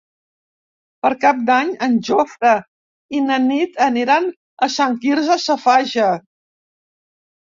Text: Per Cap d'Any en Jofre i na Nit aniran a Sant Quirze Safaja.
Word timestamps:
Per 1.05 1.09
Cap 1.25 1.43
d'Any 1.49 1.67
en 1.87 1.99
Jofre 2.07 2.53
i 3.19 3.23
na 3.27 3.37
Nit 3.45 3.77
aniran 3.91 4.31
a 4.69 4.73
Sant 4.77 4.97
Quirze 5.05 5.41
Safaja. 5.49 6.09